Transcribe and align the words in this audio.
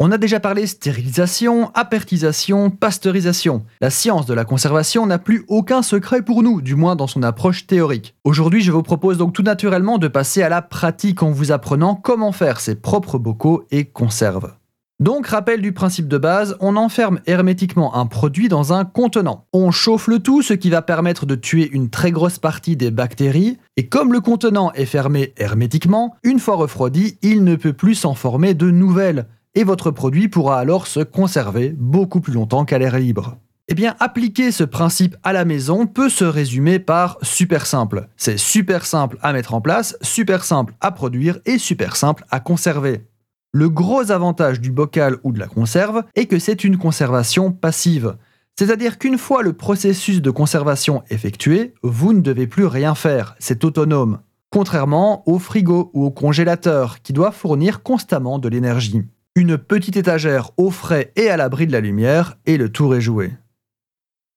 On 0.00 0.12
a 0.12 0.18
déjà 0.18 0.38
parlé 0.38 0.68
stérilisation, 0.68 1.72
apertisation, 1.74 2.70
pasteurisation. 2.70 3.64
La 3.80 3.90
science 3.90 4.26
de 4.26 4.34
la 4.34 4.44
conservation 4.44 5.06
n'a 5.06 5.18
plus 5.18 5.44
aucun 5.48 5.82
secret 5.82 6.22
pour 6.22 6.44
nous, 6.44 6.60
du 6.60 6.76
moins 6.76 6.94
dans 6.94 7.08
son 7.08 7.24
approche 7.24 7.66
théorique. 7.66 8.14
Aujourd'hui, 8.22 8.60
je 8.60 8.70
vous 8.70 8.84
propose 8.84 9.18
donc 9.18 9.32
tout 9.32 9.42
naturellement 9.42 9.98
de 9.98 10.06
passer 10.06 10.44
à 10.44 10.48
la 10.48 10.62
pratique 10.62 11.24
en 11.24 11.32
vous 11.32 11.50
apprenant 11.50 11.96
comment 11.96 12.30
faire 12.30 12.60
ses 12.60 12.76
propres 12.76 13.18
bocaux 13.18 13.64
et 13.72 13.86
conserves. 13.86 14.52
Donc, 15.00 15.26
rappel 15.26 15.60
du 15.62 15.72
principe 15.72 16.06
de 16.06 16.18
base, 16.18 16.56
on 16.60 16.76
enferme 16.76 17.18
hermétiquement 17.26 17.96
un 17.96 18.06
produit 18.06 18.48
dans 18.48 18.72
un 18.72 18.84
contenant. 18.84 19.46
On 19.52 19.72
chauffe 19.72 20.06
le 20.06 20.20
tout, 20.20 20.42
ce 20.42 20.54
qui 20.54 20.70
va 20.70 20.82
permettre 20.82 21.26
de 21.26 21.34
tuer 21.34 21.68
une 21.72 21.90
très 21.90 22.12
grosse 22.12 22.38
partie 22.38 22.76
des 22.76 22.92
bactéries, 22.92 23.58
et 23.76 23.88
comme 23.88 24.12
le 24.12 24.20
contenant 24.20 24.72
est 24.72 24.86
fermé 24.86 25.34
hermétiquement, 25.38 26.14
une 26.22 26.38
fois 26.38 26.54
refroidi, 26.54 27.18
il 27.22 27.42
ne 27.42 27.56
peut 27.56 27.72
plus 27.72 27.96
s'en 27.96 28.14
former 28.14 28.54
de 28.54 28.70
nouvelles 28.70 29.26
et 29.58 29.64
votre 29.64 29.90
produit 29.90 30.28
pourra 30.28 30.60
alors 30.60 30.86
se 30.86 31.00
conserver 31.00 31.74
beaucoup 31.76 32.20
plus 32.20 32.32
longtemps 32.32 32.64
qu'à 32.64 32.78
l'air 32.78 32.96
libre. 32.96 33.38
Eh 33.66 33.74
bien, 33.74 33.96
appliquer 33.98 34.52
ce 34.52 34.62
principe 34.62 35.16
à 35.24 35.32
la 35.32 35.44
maison 35.44 35.88
peut 35.88 36.08
se 36.08 36.24
résumer 36.24 36.78
par 36.78 37.18
super 37.22 37.66
simple. 37.66 38.06
C'est 38.16 38.38
super 38.38 38.86
simple 38.86 39.18
à 39.20 39.32
mettre 39.32 39.54
en 39.54 39.60
place, 39.60 39.98
super 40.00 40.44
simple 40.44 40.74
à 40.80 40.92
produire 40.92 41.40
et 41.44 41.58
super 41.58 41.96
simple 41.96 42.24
à 42.30 42.38
conserver. 42.38 43.08
Le 43.50 43.68
gros 43.68 44.12
avantage 44.12 44.60
du 44.60 44.70
bocal 44.70 45.16
ou 45.24 45.32
de 45.32 45.40
la 45.40 45.48
conserve 45.48 46.04
est 46.14 46.26
que 46.26 46.38
c'est 46.38 46.62
une 46.62 46.78
conservation 46.78 47.50
passive. 47.50 48.14
C'est-à-dire 48.56 48.96
qu'une 48.96 49.18
fois 49.18 49.42
le 49.42 49.54
processus 49.54 50.22
de 50.22 50.30
conservation 50.30 51.02
effectué, 51.10 51.74
vous 51.82 52.12
ne 52.12 52.20
devez 52.20 52.46
plus 52.46 52.66
rien 52.66 52.94
faire, 52.94 53.34
c'est 53.40 53.64
autonome. 53.64 54.20
Contrairement 54.50 55.28
au 55.28 55.40
frigo 55.40 55.90
ou 55.94 56.04
au 56.04 56.12
congélateur 56.12 57.02
qui 57.02 57.12
doit 57.12 57.32
fournir 57.32 57.82
constamment 57.82 58.38
de 58.38 58.48
l'énergie 58.48 59.02
une 59.38 59.56
petite 59.56 59.96
étagère 59.96 60.50
au 60.56 60.70
frais 60.70 61.12
et 61.14 61.30
à 61.30 61.36
l'abri 61.36 61.66
de 61.68 61.72
la 61.72 61.80
lumière, 61.80 62.36
et 62.44 62.56
le 62.56 62.70
tour 62.70 62.96
est 62.96 63.00
joué. 63.00 63.32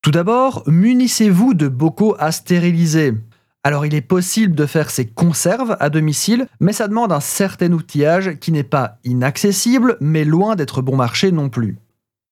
Tout 0.04 0.12
d'abord, 0.12 0.64
munissez-vous 0.68 1.56
de 1.56 1.68
bocaux 1.68 2.16
à 2.20 2.32
stériliser. 2.32 3.14
Alors 3.64 3.86
il 3.86 3.96
est 3.96 4.02
possible 4.02 4.56
de 4.56 4.66
faire 4.66 4.90
ces 4.90 5.08
conserves 5.08 5.76
à 5.80 5.90
domicile, 5.90 6.48
mais 6.60 6.74
ça 6.74 6.88
demande 6.88 7.12
un 7.12 7.20
certain 7.20 7.72
outillage 7.72 8.38
qui 8.40 8.52
n'est 8.52 8.64
pas 8.64 9.00
inaccessible, 9.04 9.98
mais 10.02 10.24
loin 10.24 10.56
d'être 10.56 10.82
bon 10.82 10.96
marché 10.96 11.32
non 11.32 11.50
plus. 11.50 11.78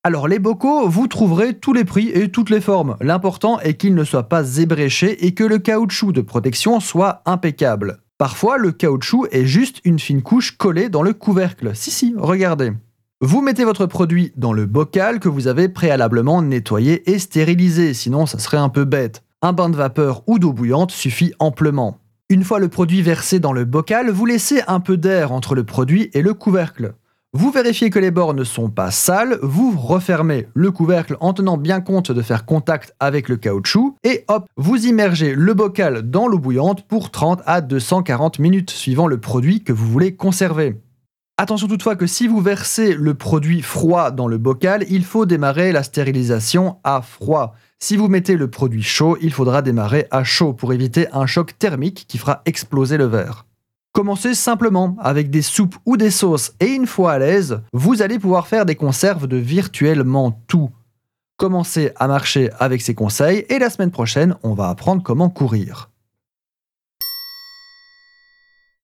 Alors 0.03 0.27
les 0.27 0.39
bocaux, 0.39 0.88
vous 0.88 1.07
trouverez 1.07 1.55
tous 1.55 1.73
les 1.73 1.85
prix 1.85 2.09
et 2.09 2.29
toutes 2.29 2.49
les 2.49 2.61
formes. 2.61 2.97
L'important 3.01 3.59
est 3.59 3.75
qu'ils 3.75 3.95
ne 3.95 4.03
soient 4.03 4.29
pas 4.29 4.57
ébréchés 4.57 5.25
et 5.25 5.33
que 5.33 5.44
le 5.44 5.57
caoutchouc 5.57 6.11
de 6.11 6.22
protection 6.22 6.79
soit 6.79 7.22
impeccable. 7.25 7.99
Parfois, 8.20 8.58
le 8.58 8.73
caoutchouc 8.73 9.28
est 9.31 9.45
juste 9.45 9.80
une 9.86 9.98
fine 9.98 10.22
couche 10.22 10.58
collée 10.58 10.89
dans 10.89 11.03
le 11.03 11.14
couvercle. 11.14 11.72
Si, 11.73 11.89
si, 11.89 12.14
regardez. 12.17 12.73
Vous 13.22 13.42
mettez 13.42 13.64
votre 13.64 13.86
produit 13.86 14.34
dans 14.36 14.52
le 14.52 14.66
bocal 14.66 15.22
que 15.22 15.30
vous 15.30 15.48
avez 15.48 15.70
préalablement 15.70 16.42
nettoyé 16.42 17.09
et 17.09 17.17
stérilisé, 17.17 17.94
sinon 17.94 18.25
ça 18.25 18.38
serait 18.38 18.58
un 18.58 18.67
peu 18.67 18.84
bête. 18.84 19.23
Un 19.42 19.53
bain 19.53 19.70
de 19.70 19.78
vapeur 19.78 20.23
ou 20.28 20.38
d'eau 20.38 20.52
bouillante 20.52 20.92
suffit 20.92 21.34
amplement. 21.40 22.00
Une 22.28 22.44
fois 22.44 22.59
le 22.59 22.67
produit 22.67 23.02
versé 23.02 23.40
dans 23.40 23.53
le 23.53 23.64
bocal, 23.64 24.09
vous 24.09 24.25
laissez 24.25 24.64
un 24.67 24.81
peu 24.81 24.97
d'air 24.97 25.31
entre 25.31 25.56
le 25.56 25.64
produit 25.64 26.09
et 26.14 26.22
le 26.22 26.34
couvercle. 26.34 26.95
Vous 27.33 27.52
vérifiez 27.52 27.91
que 27.91 27.99
les 27.99 28.09
bords 28.09 28.33
ne 28.33 28.44
sont 28.44 28.72
pas 28.72 28.89
sales, 28.89 29.38
vous 29.44 29.77
refermez 29.77 30.47
le 30.55 30.72
couvercle 30.72 31.16
en 31.19 31.31
tenant 31.31 31.58
bien 31.58 31.80
compte 31.80 32.11
de 32.11 32.22
faire 32.23 32.44
contact 32.44 32.95
avec 32.99 33.30
le 33.30 33.38
caoutchouc 33.38 33.95
et 34.03 34.25
hop, 34.30 34.47
vous 34.58 34.88
immergez 34.88 35.35
le 35.35 35.53
bocal 35.53 36.09
dans 36.09 36.27
l'eau 36.27 36.39
bouillante 36.39 36.88
pour 36.88 37.11
30 37.11 37.44
à 37.45 37.61
240 37.61 38.39
minutes 38.39 38.72
suivant 38.72 39.05
le 39.05 39.19
produit 39.19 39.63
que 39.63 39.72
vous 39.72 39.88
voulez 39.88 40.16
conserver. 40.16 40.81
Attention 41.38 41.67
toutefois 41.67 41.95
que 41.95 42.07
si 42.07 42.27
vous 42.27 42.41
versez 42.41 42.95
le 42.95 43.13
produit 43.13 43.61
froid 43.61 44.09
dans 44.09 44.27
le 44.27 44.39
bocal, 44.39 44.83
il 44.89 45.05
faut 45.05 45.27
démarrer 45.27 45.72
la 45.72 45.83
stérilisation 45.83 46.77
à 46.83 47.03
froid. 47.03 47.53
Si 47.77 47.95
vous 47.95 48.07
mettez 48.07 48.38
le 48.38 48.50
produit 48.50 48.81
chaud, 48.81 49.19
il 49.22 49.31
faudra 49.31 49.61
démarrer 49.61 50.07
à 50.09 50.23
chaud 50.23 50.53
pour 50.53 50.73
éviter 50.73 51.06
un 51.13 51.28
choc 51.28 51.59
thermique 51.59 52.06
qui 52.07 52.17
fera 52.17 52.41
exploser 52.46 52.97
le 52.97 53.06
verre. 53.06 53.46
Commencez 53.99 54.33
simplement 54.33 54.95
avec 55.01 55.29
des 55.29 55.41
soupes 55.41 55.75
ou 55.85 55.97
des 55.97 56.09
sauces 56.09 56.53
et 56.61 56.67
une 56.67 56.87
fois 56.87 57.11
à 57.11 57.19
l'aise, 57.19 57.59
vous 57.73 58.01
allez 58.01 58.17
pouvoir 58.17 58.47
faire 58.47 58.65
des 58.65 58.75
conserves 58.75 59.27
de 59.27 59.35
virtuellement 59.35 60.41
tout. 60.47 60.69
Commencez 61.35 61.91
à 61.97 62.07
marcher 62.07 62.49
avec 62.59 62.81
ces 62.81 62.95
conseils 62.95 63.45
et 63.49 63.59
la 63.59 63.69
semaine 63.69 63.91
prochaine, 63.91 64.37
on 64.41 64.53
va 64.53 64.69
apprendre 64.69 65.03
comment 65.03 65.29
courir. 65.29 65.88